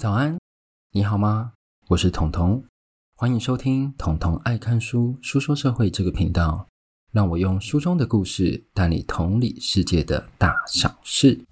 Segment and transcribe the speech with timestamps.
[0.00, 0.38] 早安，
[0.92, 1.52] 你好吗？
[1.88, 2.64] 我是彤彤，
[3.14, 6.66] 欢迎收听彤彤爱看书书说社会这个频道，
[7.12, 11.44] 让我用书中的故事带你同理世界的大小事。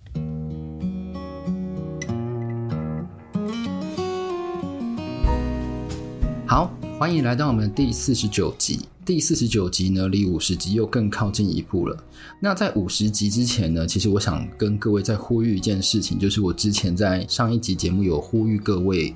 [6.46, 8.88] 好，欢迎来到我们第四十九集。
[9.08, 11.96] 第四十九集呢，离五十集又更靠近一步了。
[12.42, 19.14] 那在五十集之前呢，其实我想跟各位再呼吁一件事情，就是我之前在上一集节目有呼吁各位，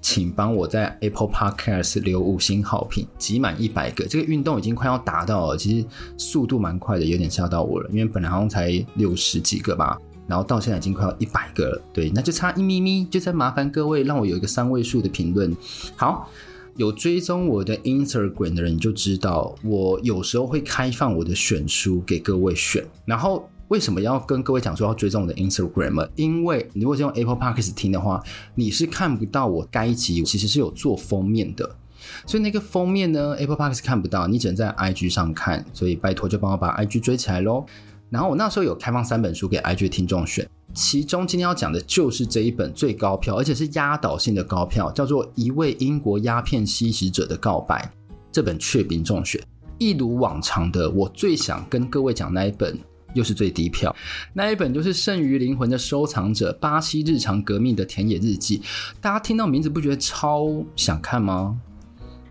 [0.00, 4.06] 请帮我在 Apple Podcast 留五星好评，集满一百个。
[4.06, 7.90] 这个运动已经快要达到了，其实速度蛮快的，有点吓到我了。
[7.90, 9.98] 因为本来好像才六十几个吧，
[10.28, 11.82] 然后到现在已经快要一百个了。
[11.92, 15.52] 对，那就差一咪咪，就再麻烦各位让我有一个三位数的评论。
[15.96, 16.30] 好。
[16.76, 22.84] 有追踪我的 Instagram 的人，就知道我有时候会开放我的选书给各位选。
[23.04, 26.08] 然后为什么要跟各位讲说要追踪我的 Instagram？
[26.16, 28.22] 因为你如果是用 Apple Podcast 听的话，
[28.56, 31.76] 你是看不到我该集其实是有做封面的。
[32.26, 35.64] 所以那个封面呢，Apple Podcast 看不到，你只能在 IG 上看。
[35.72, 37.64] 所以拜托就帮我把 IG 追起来喽。
[38.10, 40.48] 然后我那时候有开放三本书给 IG 听众选。
[40.74, 47.90] 其中今天要讲的就是这一本最高票，而且是压倒性的高票，叫做《一位英国鸦片吸食者的告白》。
[48.32, 49.40] 这本雀屏中选，
[49.78, 52.76] 一如往常的，我最想跟各位讲那一本，
[53.14, 53.94] 又是最低票。
[54.32, 58.58] 那一本就是《剩余灵魂的收藏者：巴西日常革命的田野日记》。
[59.00, 61.56] 大家听到名字不觉得超想看吗？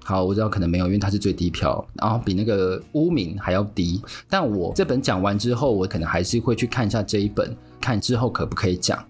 [0.03, 4.01] 好，我知道可能没有，因为它是最低票，然后比那个污名还要低。
[4.29, 7.55] 但我这本讲完之后，我可能还是会去看一下这一本。
[7.83, 9.05] 看之后可不可以讲？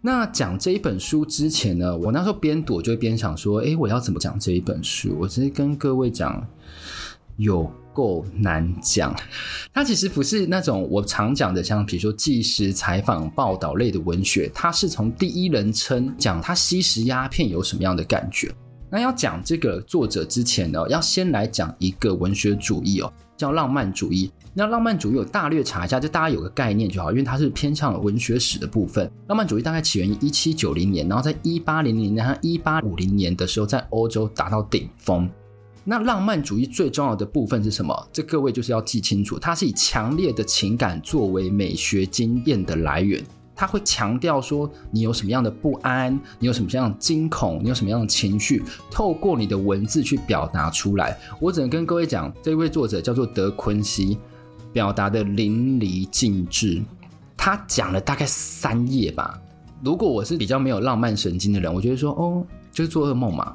[0.00, 5.16] 那讲这一本书之前呢，我那时候边读就边想说，诶，我要怎么讲这一本书？
[5.18, 6.44] 我直接跟各位讲，
[7.36, 9.12] 有够难讲。
[9.72, 18.52] 它其实不是那种我常讲的，像比如说纪实采访、报道类的文学，它是从第一人称讲他吸食鸦片有什么样的感觉。
[18.92, 24.30] 那要讲这个作者之前呢，要先来讲一个文学主义哦，叫浪漫主义。
[24.52, 29.10] 那浪漫主义我大略查一下，就大家有个概念就好，因为它是偏向文学史的部分。
[29.28, 35.26] 浪漫主义大概起源于一七九零年，然后在一八零零年和一八五零年的时候，在欧洲达到顶峰。
[35.84, 38.08] 那浪漫主义最重要的部分是什么？
[38.12, 43.24] 这各位就是要记清楚，它是以强烈的情感作为美学经验的来源。
[43.54, 51.18] 他会强调说，你有什么样的不安，你有什么样的惊恐，你有什么样的情绪，透过你的文字去表达出来。
[51.40, 54.18] 我只能跟各位讲，这位作者叫做德昆西。
[54.72, 56.82] 表达的淋漓尽致，
[57.36, 59.38] 他讲了大概三页吧。
[59.84, 62.42] 如果我是比较没有浪漫神经的人，我觉得说哦，
[62.72, 63.54] 就是做噩梦嘛，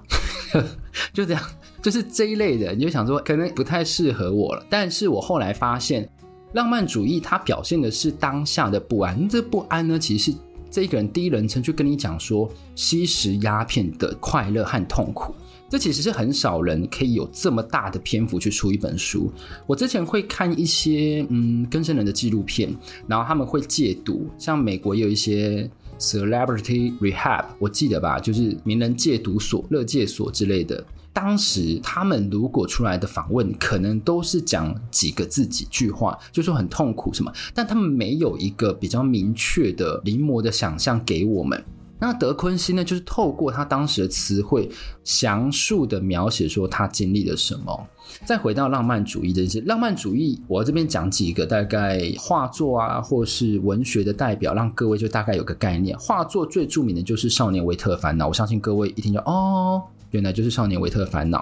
[1.12, 1.42] 就这样，
[1.82, 4.64] 就是这一类的，你就想说可能不太适合我了。
[4.70, 6.08] 但是我后来发现，
[6.58, 10.38] 浪漫主义它表现的是当下的不安，这不安呢，其实是
[10.72, 15.36] 这一个人第一人称去跟你讲说吸食鸦片的快乐和痛苦。
[15.70, 19.32] 这其实是很少人可以有这么大的篇幅去出一本书。
[19.68, 22.76] 我之前会看一些嗯更生人的纪录片，
[23.06, 25.70] 然后他们会戒毒，像美国也有一些
[26.00, 30.84] Celebrity Rehab，我记得吧，就是名人戒毒所、乐戒所之类的。
[31.18, 41.66] 当时他们如果出来的访问，可能都是讲几个字、几句话，就说很痛苦什么，但他们没有一个比较明确的临摹的想象给我们。
[41.98, 44.70] 那德昆西呢，就是透过他当时的词汇，
[45.04, 47.88] 详述的描写说他经历了什么。
[48.24, 55.98] 再回到浪漫主义这件事，浪漫主义，我这边讲几个大概画作啊，或是文学的代表，让各位就大概有个概念。
[55.98, 59.82] 画作最著名的就是《少年维特烦恼》，我相信各位一听就哦，
[60.12, 61.40] 原来就是《少年维特的烦恼》。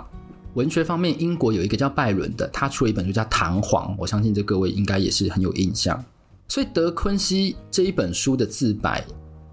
[0.54, 6.04] 文学方面，英国有一个叫拜伦的，他出了一本书叫《弹簧》，我相信这各位应该也是很有印象。
[6.48, 9.04] 所以德昆西这一本书的自白。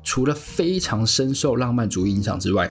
[0.05, 2.69] 除了非常深受浪漫主义影响之外，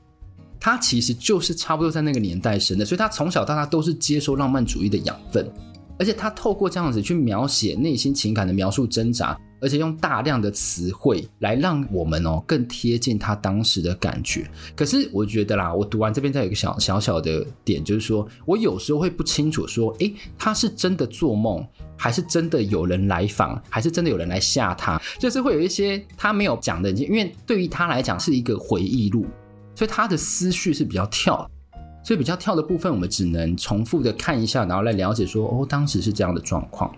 [0.59, 5.49] 他其实就是差不多在那个年代生的，所以他从小到大都是接受浪漫主义的养分，
[5.97, 14.49] 而且他透过这样子去描写内心情感的描述挣扎，而且用大量的词汇来让我们哦更贴近他当时的感觉。
[14.75, 21.65] 可是我觉得啦，我读完这边再有一个小小小的点，就是说我有时候会不清楚说，诶，他是真的做梦。
[21.95, 29.23] 还是真的有人来访，还是真的有人来吓他，就是会有一些他没有讲的，因为对于他来讲是一个回忆录，
[29.75, 31.47] 所以他的思绪是比较跳，
[32.03, 36.91] 所以比较跳的部分，我们只能重复的看一下，然后来了解说，哦，当时是这样的状况。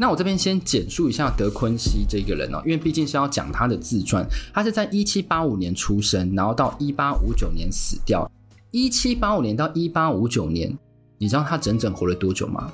[0.00, 8.26] 那我这边先简述一下德昆西这个人哦，因为毕竟是要讲他的自传，他是在一七八五年出生，然后到一八五九年死掉。
[8.70, 10.74] 一七八五年到一八五九年，
[11.18, 12.72] 你知道他整整活了多久吗？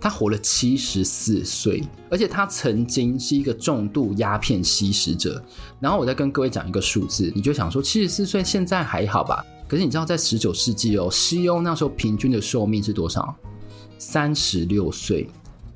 [0.00, 5.44] 他活了七十四岁，而且他曾经是一个重度鸦片吸食者。
[5.78, 9.44] 然后我再跟各位讲一个数字，你就想说七十四岁现在还好吧？
[9.68, 13.36] 可是你知道在十九世纪哦，西欧那时候平均的寿命是多少？
[13.98, 15.28] 三十六岁。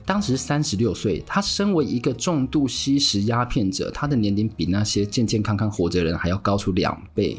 [0.06, 7.36] 当时三十六岁，他身为一个重度吸食鸦片者，他的年龄比那些健健康康活着的人还要高出两倍。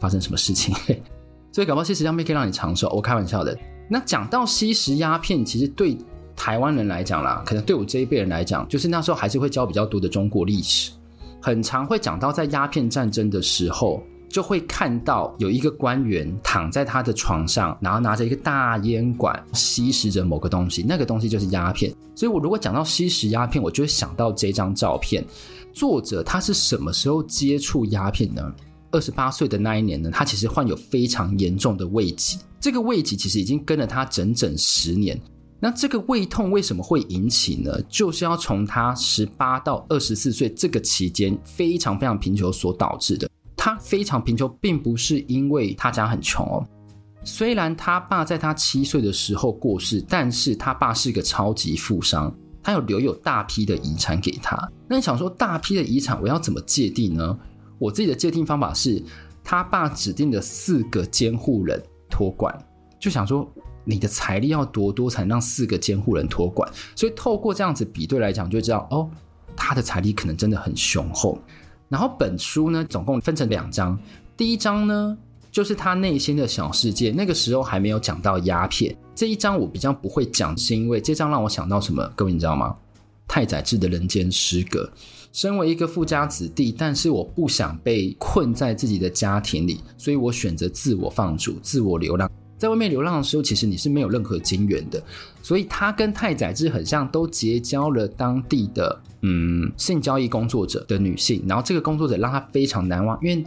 [0.00, 0.74] 发生什么事情？
[1.52, 2.88] 所以搞不好吸食鸦片可以让你长寿。
[2.88, 3.56] 我开玩笑的。
[3.88, 5.96] 那讲到吸食鸦片，其实对
[6.34, 10.90] 台湾人来讲啦，可能对我这一辈人来讲，就是那时候还是会教比较多的中国历史，
[11.40, 14.02] 很常会讲到在鸦片战争的时候。
[14.30, 21.92] 就会看到有一个官员躺在他的床上，然后拿着一个大烟管吸食着某个东西，那个东西就是鸦片。
[22.14, 25.24] 所以我如果讲到吸食鸦片，我就会想到这张照片。
[25.72, 28.52] 作者他是什么时候接触鸦片呢？
[28.92, 35.20] 二十八岁的那一年呢，他其实患有非常严重的胃疾，这个胃疾其实已经跟了他整整十年。
[35.60, 37.80] 那这个胃痛为什么会引起呢？
[37.88, 43.28] 就是要从他十八到二十四岁这个期间非常非常贫穷所导致的。
[43.62, 46.66] 他非常贫穷，并不是因为他家很穷哦。
[47.22, 54.56] 虽然他爸在他七岁的时候过世，但是他爸是个超级富商，他有留有大批的遗产给他。
[54.88, 57.38] 那你想说大批的遗产我要怎么界定呢？
[57.78, 59.04] 我自己的界定方法是，
[59.44, 61.78] 他爸指定的四个监护人
[62.08, 62.58] 托管，
[62.98, 63.46] 就想说
[63.84, 66.66] 你的财力要多多才能让四个监护人托管。
[66.96, 69.10] 所以透过这样子比对来讲，就知道哦，
[69.54, 71.38] 他的财力可能真的很雄厚。
[71.90, 73.98] 然后本书呢，总共分成两章。
[74.36, 75.18] 第一章呢，
[75.50, 77.10] 就是他内心的小世界。
[77.10, 82.08] 那个时候还没有讲到鸦片这一章，我比较不会讲，是因为这章让我想到什么？
[82.14, 82.76] 各位你知道吗？
[83.26, 84.88] 太宰治的人间失格。
[85.32, 92.30] 身为一个富家子弟，但是我不想被困在自己的家庭里，所以我选择自我放逐、自我流浪。
[92.60, 95.02] 在外面流浪的时候，其实你是没有任何金援的，
[95.42, 103.42] 所以他跟太宰治很像，都结交了当地的嗯性交易工作者的女性，然后这个工作者让他非常难忘，因为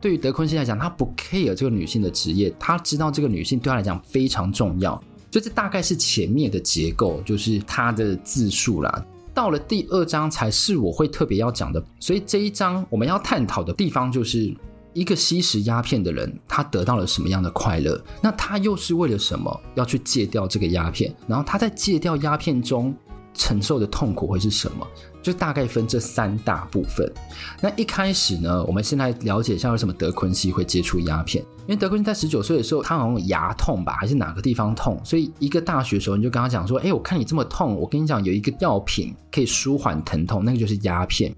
[0.00, 9.06] 对于德昆西来讲，他不 care 这个女性的职业，他知道这个女性对他来讲非常重要，就这大概是前面的结构，就是他的自述啦。
[9.32, 14.52] 到了第二章才是我会特别要讲的，所以这一章我们要探讨的地方就是。
[14.96, 18.02] 一个吸食鸦片的人，他得到了什么样的快乐？
[18.22, 21.14] 那他又是为了什么要去戒掉这个鸦片？
[21.28, 22.96] 然后他在戒掉鸦片中
[23.34, 24.86] 承受的痛苦会是什么？
[25.22, 27.12] 就大概分这三大部分。
[27.60, 31.44] 那一开始呢，我们先来了解一下为什么德昆西会接触鸦片。
[31.66, 34.98] 因为德昆西在十九岁的时候，他好像牙痛吧，还是哪个地方痛？
[35.04, 41.34] 所以一个大学的时候，你就跟他讲说：“哎，我看你这么痛，我跟你讲有一个药品可以舒缓疼痛，那个就是鸦片。”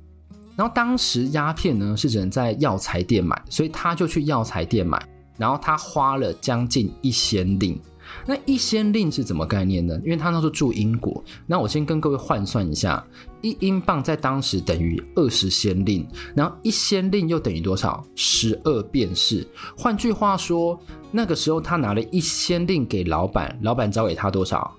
[0.58, 5.00] 然后当时鸦片呢是只能在药材店买，所以他就去药材店买。
[5.36, 7.80] 然后他花了将近一仙令。
[8.26, 9.96] 那一先令是怎么概念呢？
[10.02, 11.22] 因为他那时候住英国。
[11.46, 13.06] 那我先跟各位换算一下，
[13.40, 18.04] 一英镑在当时等于二十先令，然后一先令又等于多少？
[18.16, 19.46] 十二便士。
[19.76, 20.76] 换句话说，
[21.12, 24.74] 那个时候他拿了一先令给老板，老板交给他多少？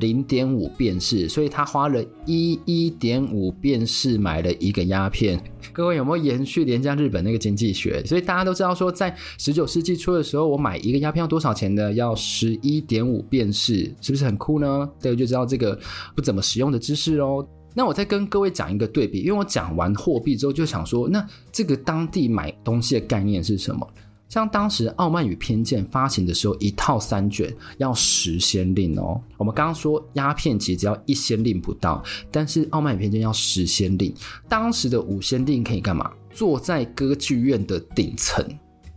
[0.00, 5.40] 零点五便士，所以他花了一一点五便士买了一个鸦片。
[5.72, 8.04] 各位有没有延续廉价日本那个经济学？
[8.04, 11.92] 所以大家都知道说，在十九世纪初的时候，我买一个鸦片要多少钱呢？
[11.92, 14.88] 要十一点五便士，是不是很酷呢？
[15.00, 15.78] 对，就知道这个
[16.16, 17.46] 不怎么实用的知识哦。
[17.74, 23.86] 那我再跟各位讲一个对比，因为我讲完货币之后，就想说，那这个当地买东西的概念是什么？
[24.28, 29.20] 像当时《傲慢与偏见》发行的时候，一套三卷要十先令哦。
[29.36, 34.14] 我们刚刚说鸦片其实只要一先令不到，但是《傲慢与偏见》要十先令。
[34.48, 36.10] 当时的五先令可以干嘛？
[36.30, 38.46] 坐在歌剧院的顶层，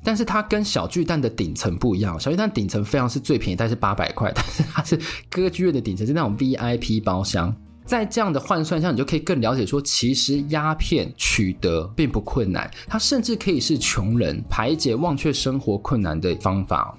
[0.03, 2.19] 但是它跟小巨蛋的顶层不一样。
[2.19, 7.55] 小巨蛋顶层非常是最便宜，但是八百块，但是它是歌剧院的顶层，是那种 VIP 包厢。
[7.91, 16.97] 在这样的换算下，你就可以更了解说，其实鸦片取得并不困难，它甚至可以是穷人排解忘却生活困难的方法。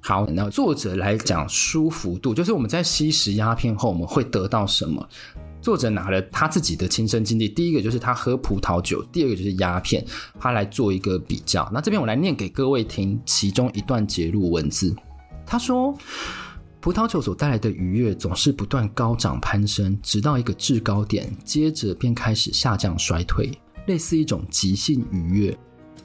[0.00, 5.08] 好，那作者来讲舒服度，就是我们在吸食鸦片后，我们会得到什么？
[5.60, 10.04] 作者拿了他自己的亲身经历，第一个就是他喝葡萄酒，第二个就是鸦片，
[10.40, 11.70] 他来做一个比较。
[11.72, 14.92] 那这边我来念给各位听其中一段节录文字，
[15.46, 15.96] 他说。
[16.82, 23.52] 葡萄酒所带来的愉悦总是不断高涨攀升，直到一个制高点，接着便开始下降衰退，
[23.86, 25.56] 类似一种急性愉悦。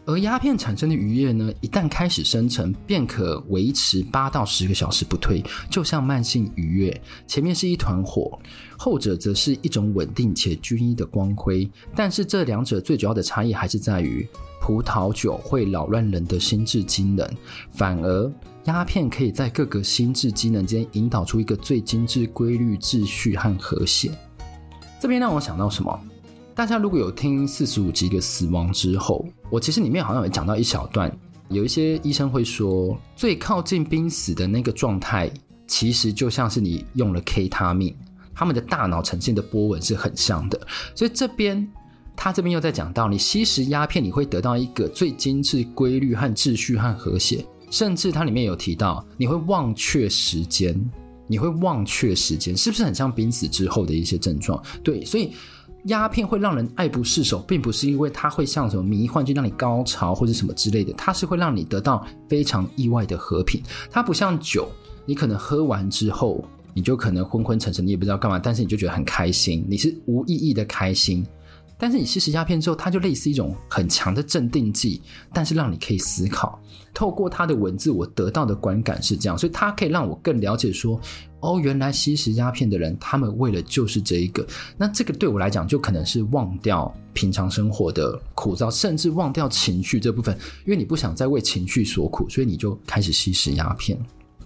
[0.05, 7.01] 而鸦片产生的愉悦呢，一旦开始生成，便可维持八到十个小时不退，就像慢性愉悦。
[7.25, 8.39] 前面是一团火，
[8.77, 11.67] 后者则是一种稳定且均一的光辉。
[11.96, 14.27] 但是这两者最主要的差异还是在于。
[14.60, 17.25] 葡萄酒会扰乱人的心智机能，
[17.72, 18.34] 反而
[18.67, 24.12] 鸦片可以在各个心智机能间引导出一个最精致规律、秩序和和谐。
[25.00, 25.97] 这边让我想到什么？
[26.53, 31.09] 大家如果有听四十五集的死亡之后，我其实里面好像有讲到一小段，
[31.47, 35.31] 有一些医生会说，最靠近濒死的那个状态，
[35.65, 37.95] 其实就像是你用了 K 他命，
[38.36, 40.59] 他们的大脑呈现的波纹是很像的。
[40.93, 41.65] 所以这边
[42.17, 47.45] 他这边又在讲到，你吸食鸦片，你会得到一个最精致规律和秩序和和谐。
[47.69, 50.79] 甚至它里面有提到，你会忘却时间，
[51.27, 54.62] 你会忘却时间，是不是很像濒死之后的一些症状？
[54.83, 55.33] 对，所以
[55.86, 63.62] 鸦片会让人爱不释手，并不是因为它会像什么迷幻剂让你高潮或者什么之类的，它是会让你得到非常意外的和平。
[63.91, 64.69] 它不像酒，
[65.05, 66.43] 你可能喝完之后，
[66.74, 71.25] 你就可能昏昏沉沉，你也不知道干嘛，但是你就觉得很开心，你是无意义的开心。
[71.77, 75.01] 但是你吸食鸦片之后，它就类似一种很强的镇定剂，
[75.33, 76.59] 但是让你可以思考。
[76.93, 81.00] 透过它的文字，我得到的观感是这样，所以它可以让我更了解说，
[81.39, 84.43] 哦，原来吸食鸦片的人，他们为了就是这一个。
[84.75, 94.00] 那这个对我来讲，就可能是忘掉平常生活的枯燥，甚至忘掉情绪这部分，因为你不想再为情绪所苦，所以你就开始吸食鸦片。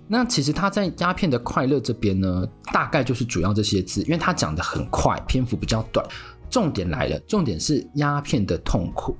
[0.05, 6.05] 那其实他在鸦片的快乐这边呢，大概就是主要这些字，因为他讲得很快，篇幅比较短。
[6.51, 9.17] 重点来了，重点是鸦片的痛苦。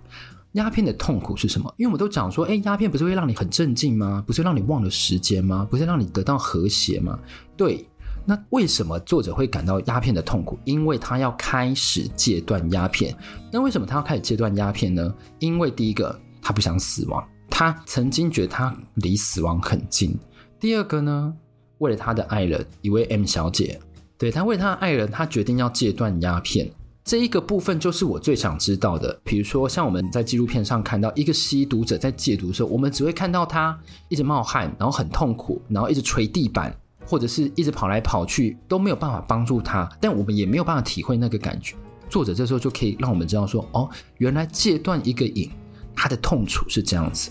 [0.51, 1.73] 鸦片的痛苦是什么？
[1.77, 4.21] 因为我们都讲说，诶，鸦片不是会让你很镇静吗？
[4.27, 5.65] 不是让你忘了时间吗？
[5.71, 7.17] 不是让你得到和谐吗？
[7.55, 7.87] 对。
[8.23, 10.59] 那为什么作者会感到鸦片的痛苦？
[10.63, 13.15] 因为他要开始戒断鸦片。
[13.51, 15.11] 那为什么他要开始戒断鸦片呢？
[15.39, 20.15] 因为第一个，他不想死亡，他曾经觉得他离死亡很近。
[20.59, 21.33] 第二个呢，
[21.79, 23.79] 为了他的爱人，一位 M 小姐，
[24.19, 26.69] 对，他为他的爱人，他决定要戒断鸦片。
[27.11, 29.19] 这一个部分就是我最想知道的。
[29.25, 33.77] 比如说，像我们在纪录片上看到一个吸毒者在戒毒的时候，我们只会看到他
[34.07, 36.73] 一直冒汗，然后很痛苦，然后一直捶地板，
[37.05, 39.89] 或者是一直跑来跑去，都没有办法帮助他。
[39.99, 41.75] 但我们也没有办法体会那个感觉。
[42.09, 43.89] 作者这时候就可以让我们知道说，哦，
[44.19, 45.51] 原来戒断一个瘾，
[45.93, 47.29] 他的痛楚是这样子。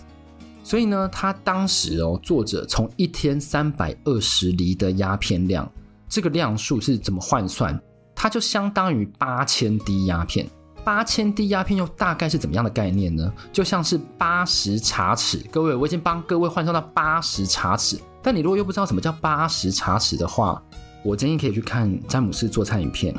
[0.62, 5.66] 所以呢，他当时哦，作者从一天三百二十厘的鸦片量，
[6.06, 7.80] 这个量数是怎么换算？
[8.22, 10.46] 它就相当于八千滴鸦片，
[10.84, 13.32] 八千滴鸦片又大概是怎么样的概念呢？
[13.50, 15.40] 就像是八十茶匙。
[15.50, 17.98] 各位，我已经帮各位换算到八十茶匙。
[18.22, 20.62] 但你如果又不知道什么叫八十茶匙的话，
[21.02, 23.14] 我建议可以去看詹姆斯做菜影片。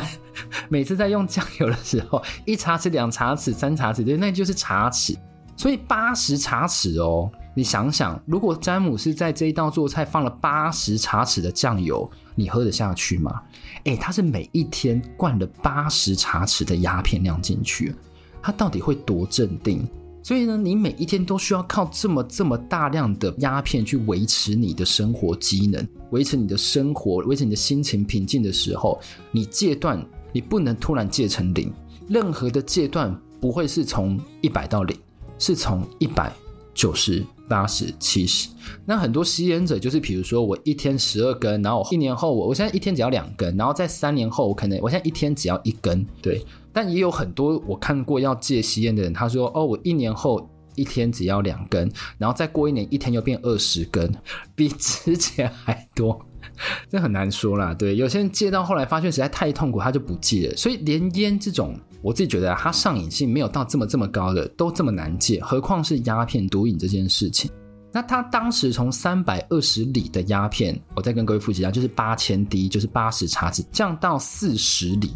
[0.70, 5.14] 每次在用酱油的时候，一茶匙、两茶匙、三茶匙，对，那就是茶匙。
[5.58, 13.42] 所以八十茶匙哦，你想想，如果詹姆斯在这一道做菜放了八十茶匙的酱油，你喝得下去吗？
[13.84, 17.94] 诶，他是每一天灌了八十茶匙的鸦片量进去，
[18.40, 19.86] 他到底会多镇定？
[20.22, 28.98] 所以呢，你每一天都需要靠这么这么大量的鸦片去维持你的生活机能，维持你的生活，维持你的心情平静的时候，
[29.30, 31.70] 你戒断，你不能突然戒成零。
[32.08, 34.96] 任何的戒断不会是从一百到零，
[35.38, 36.32] 是从一百。
[36.74, 38.48] 九十八十七十，
[38.86, 46.42] 那很多吸烟者就是，比如说我一天十二根，然后一年后我我现在一天只要两根，然后在三年后我可能我现在一天只要一根，对。
[46.72, 54.10] 但也有很多我看过要戒吸烟的人，他说哦，我一年后一天只要两根，然后再过一年一天又变二十根，
[54.56, 56.18] 比之前还多。
[56.88, 60.56] 这很难说啦，对，有些人戒到后来发现实在太痛苦，他就不戒了。
[60.56, 67.50] 所以连烟这种，我自己觉得它上瘾性没有到这么这么高的，都这么难戒，何况是鸦片毒瘾这件事情。
[67.94, 75.10] 那他当时从三百二十里的鸦片，我再跟各位复习一下，就是八千滴，就是八十茶匙，降到四十里，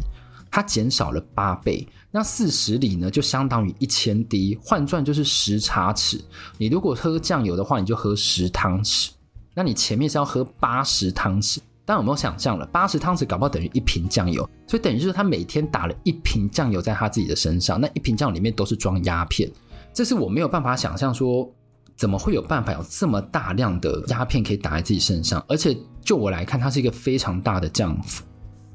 [0.51, 1.85] 它减少了八倍。
[2.11, 6.21] 那四十里呢，就相当于一千滴，换算就是十茶匙。
[6.59, 9.09] 你如果喝酱油的话，你就喝十汤匙。
[9.55, 12.65] 那你前面是要喝八十汤匙，大家有没有想象了？
[12.65, 19.49] 八十汤匙搞不好等于一瓶酱油，所以等于就是他每天打了一瓶酱油在他自己的身上，那一瓶酱油里面都是装鸦片，
[19.93, 21.49] 这是我没有办法想象说，
[21.95, 25.41] 怎么会有办法有这么大量的鸦片可以打在自己身上？
[25.47, 28.21] 而且就我来看，它是一个非常大的降幅。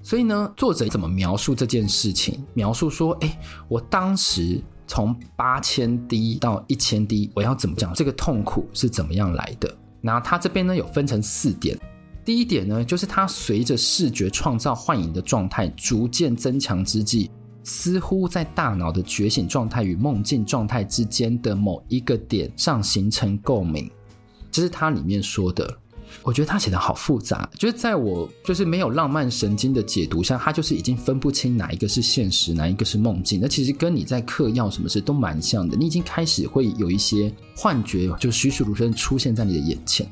[0.02, 2.42] 所以呢，作者怎么描述这件事情？
[2.54, 3.38] 描述说，哎，
[3.68, 7.92] 我当时从八千滴到一千滴，我要怎么讲？
[7.92, 9.70] 这个痛苦是怎么样来的？
[10.00, 11.78] 那他这边呢，有分成四点，
[12.24, 17.30] 第一点呢，就是他随着视觉创造幻影的状态逐渐增强之际，
[17.64, 23.90] 似乎在大脑的觉醒状态与梦境状态之间的某一个点上形成共鸣，
[24.50, 25.78] 这是他里面说的。
[26.22, 33.40] 我觉得他写的好复杂，就是在我就是没有浪漫神经的解读下，他就是已经分不清哪一个是现实，哪一个是梦境。
[33.40, 40.06] 那其实跟你在嗑药什么事都蛮像的，你已经开始会有一些幻觉，就栩栩如生出现在你的眼前。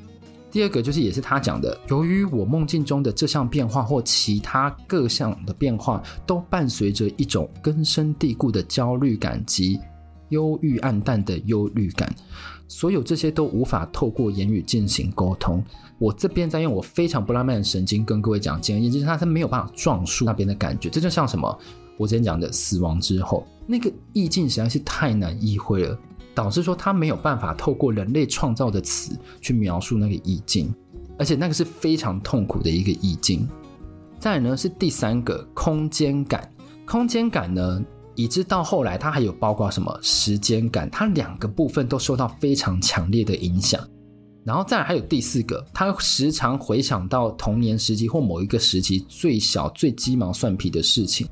[0.51, 9.79] 第二个就是也是他讲的，由于我梦境中的这项变化或其他各项的变化，都伴随着一种根深蒂固的焦虑感及
[10.31, 12.13] 忧郁暗淡的忧虑感。
[12.67, 15.63] 所有这些都无法透过言语进行沟通。
[15.99, 20.89] 我这边在用我非常不浪漫的神经跟各位讲，简而言之，他是没有办法状述那边的感觉。
[20.89, 21.59] 这就像什么？
[21.97, 25.99] 我之前讲的死亡之后，那个意境实在是太难意会了，
[26.35, 30.75] 导致说他没有办法透过人类创造的词去描述那个意境，
[31.19, 33.49] 而且那个是非常痛苦的一个意境。
[34.19, 36.51] 再来呢是第三个空间感，
[36.87, 37.83] 空间感呢。
[38.17, 43.81] 以致到后来，它还有包括什么时间感，它两个部分都受到非常强烈的影响。
[44.45, 51.27] 然后再来还有第四个，他时常回想到童年时期或某一个时期最小最鸡毛蒜皮的事情。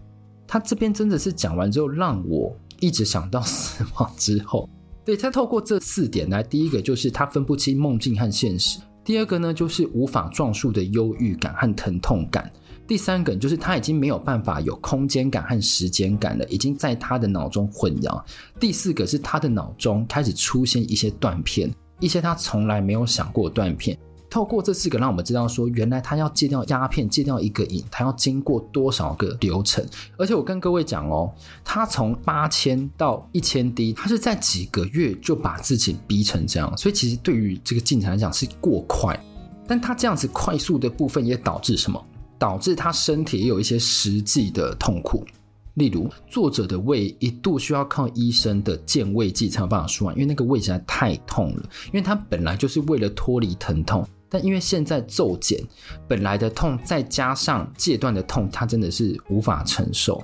[0.46, 4.66] 他这边真的是讲完之后，让我一直想到死亡之后。
[5.08, 12.52] 对，他透过这四点来，第一个就是他分不清梦境和现实，第二个呢就是无法状述的忧郁感和疼痛感。
[12.86, 18.22] 第三个就是他已经没有办法有空间感和时间感了，已经在他的脑中混淆。
[18.60, 23.98] 第四个是他的脑中开始出现一些断片，一些他从来没有想过断片。
[24.30, 29.84] 透过这四个，让我们知道说，原来他要戒掉鸦片，戒掉一个瘾，他要经过多少个流程。
[30.16, 31.32] 而且我跟各位讲哦，
[31.64, 39.18] 他从八千到一千滴，他是在几个月就把自己逼成这样，所以其实对于这个进程来讲是过快。
[39.66, 42.02] 但他这样子快速的部分也导致什么？
[42.38, 45.26] 导致他身体也有一些实际的痛苦，
[45.74, 51.62] 例如作者的胃一度需要靠医生的健胃剂才有办法输完，因为那个胃实在太痛了。
[51.86, 55.62] 因为他本来就是为了脱离疼痛，但因为现在骤减，
[56.06, 60.22] 本来的痛再加上戒断的痛，他真的是无法承受。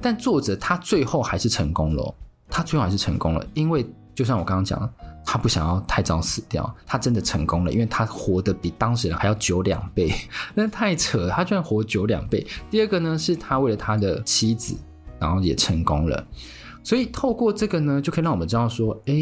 [0.00, 2.14] 但作者他最后还是成功了，
[2.48, 4.90] 他最后还是成功了，因为就像我刚刚讲。
[5.26, 10.14] 他不想要太早死掉，他真的成功了，因为他活得比当时人还要久两倍，
[10.54, 12.46] 那太扯了，他居然活久两倍。
[12.70, 14.76] 第二个呢，是他为了他的妻子，
[15.18, 16.26] 然后也成功了。
[16.82, 19.14] 所以透过这个呢，就可以让我们知道说，哎，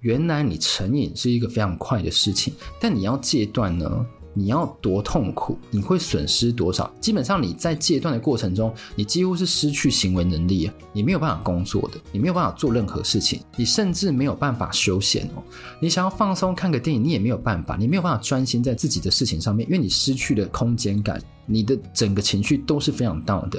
[0.00, 4.06] 原来你成瘾是一个非常快的事情，但你要戒断呢？
[4.38, 6.92] 你要多痛苦，你会损失多少？
[7.00, 15.42] 基本上你在戒断的过程中，你几乎是失去行为能力，你没有办法工作的，你没有办法做任何事情，你甚至没有办法休闲哦。
[15.80, 23.58] 你想要放松看个电影，你也没有办法，你没有办法专心在自己的事情上面，因为你失去了空间感，你的整个情绪都是非常 down 的。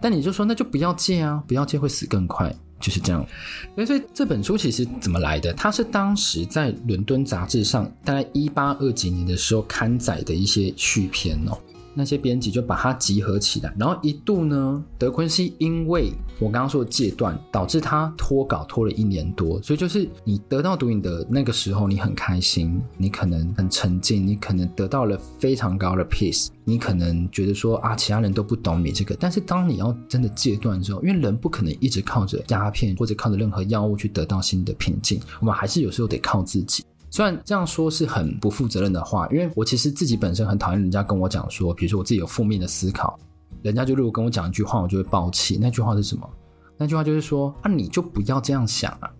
[0.00, 2.50] 但你就说，那就不要戒啊，不要戒会死更快。
[2.80, 3.26] 就是这样，
[3.86, 5.52] 所以这本书其实怎么来的？
[5.54, 11.58] 它是当时在伦敦杂志上，大概一八二几年的时候刊载的一些续篇哦。
[11.96, 36.84] 那些编辑就把它集合起来，然后一度呢，德昆西因为我刚刚说的戒断，导致他拖稿拖了一年多，所以就是你得到毒瘾的那个时候，你很开心，你可能很沉静，你可能得到了非常高的 peace，你可能觉得说啊，其他人都不懂你这个，但是当你要真的戒断之后，因为人不可能一直靠着鸦片或者靠着任何药物去得到新的平静，我们还是有时候得靠自己。
[37.16, 43.18] 虽然这样说是很不负责任的话，因为我其实自己本身很讨厌人家跟我讲说，比如说我自己有负面的思考，
[43.62, 45.56] 人家就如果跟我讲一句话，我就会爆气。
[45.58, 46.28] 那句话是什么？
[46.76, 49.10] 那句话就是说啊，你就不要这样想啊。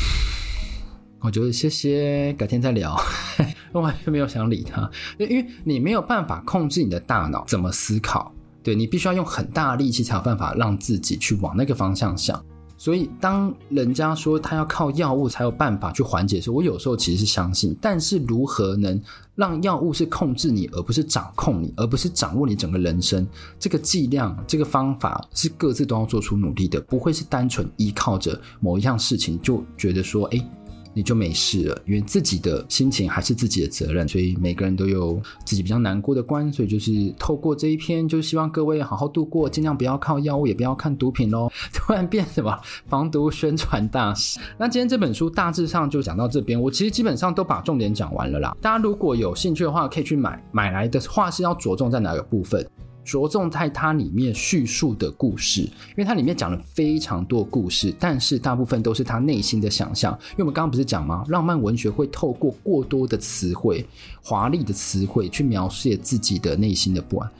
[1.20, 2.94] 我觉得谢谢，改天再聊。
[3.72, 8.30] 我完全没有想理他，因为你没有办法控制你的大脑怎么思考，
[8.62, 12.44] 对，你必须要用很大的力气才有办法让自己去往那个方向想。
[12.78, 17.76] 所以，当人家说他要靠药物才有办法去缓解的时候，我有时候其实是相信。
[17.80, 19.00] 但是，如何能
[19.34, 23.26] 让药物是控制你，而不是掌控你，而不是掌握你整个人生？
[23.58, 30.50] 这个剂量，这个方法是各自都要做出努力的，不会是单纯依靠着某一样事情就觉得说，哎。
[30.96, 41.52] 你就没事了，因为自己的心情还是自己的责任，所以每个人都有自己比较难过的关，所以就是透过这一篇，就希望各位好好度过，尽量不要靠药物，也不要看毒品喽。
[41.70, 44.40] 突然变什么防毒宣传大使？
[44.56, 48.56] 那今天这本书大致上就讲到这边，我其实基本上都把重点讲完了啦。
[48.62, 52.66] 大家如果有兴趣的话，可以去买，买来的话是要着重在哪个部分？
[53.06, 60.12] 着重在它里面叙述的故事，因为它里面讲了非常多故事，但是大部分都是他内心的想象。
[60.32, 61.24] 因为我们刚刚不是讲吗？
[61.28, 63.86] 浪漫文学会透过过多的词汇、
[64.20, 67.30] 华丽的词汇去描写自己的内心的不安，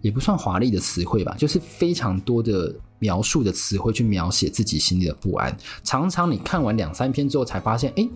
[0.00, 5.56] 也不算华丽的词汇吧，就是非常多的描述的词汇去描写自己心里的不安。
[5.84, 8.08] 常常你看完两三篇之后，才发现，哎。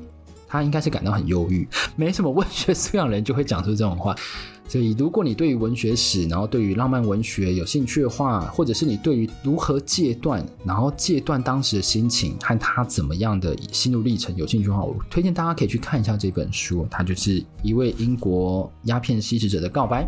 [0.48, 4.16] 他应该是感到很忧郁，没什么文学素养人就会讲出这种话。
[4.70, 16.86] 所以，如果你对于文学史，然后对于浪漫文学有兴趣的话，或者是你对于如何戒断，然后戒断当时的心情和他怎么样的心路历程有兴趣的话，我推荐大家可以去看一下这本书。
[16.90, 20.06] 它就是一位英国鸦片吸食者的告白。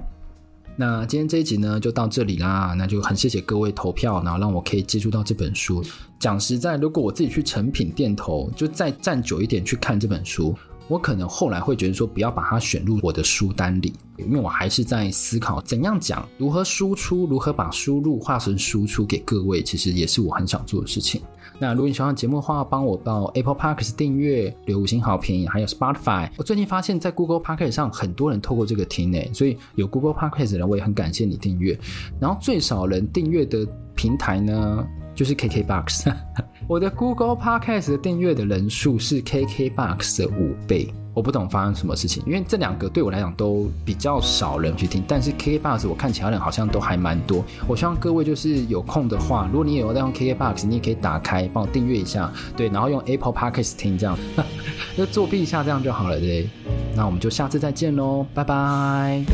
[0.81, 2.75] 那今天这一集呢，就到这里啦。
[2.75, 5.85] 那就很谢谢各位投票，然后让我可以接触到这本书。
[6.19, 10.57] 讲实在，如果我自己去成品店头，就再站久一点去看这本书。
[10.90, 21.22] 我可能后来会觉得说，不要把它选入我的书单里，因为我还是在思考怎样讲，如何输出，如何把输入化成输出给各位，其实也是我很想做的事情。
[21.61, 26.29] 那如果你喜欢节目的话，帮我到 Apple Podcast 订阅，留五星好评，还有 Spotify。
[26.37, 31.79] 我最近发现，在 Google Podcast 上很多人透过这个听诶，所以有 Google Podcast 的人，我也很感谢你订阅。
[32.18, 36.12] 然后最少人订阅的平台呢，就是 KKBox。
[36.70, 47.44] 我的 Google Podcast 的订阅的人数是 KKBox 的五倍，我不懂发生什么事情，因为这两个对我来讲都比较少人去听，但是 KKBox 我看其他人好像都还蛮多。
[47.66, 54.16] 我希望各位就是有空的话，如果你也有在用 KKBox，你也可以打开帮我订阅一下，对，然后用 Apple Podcast 听这样，
[54.96, 56.48] 就作弊一下这样就好了，对。
[56.94, 59.24] 那我们就下次再见喽，拜拜。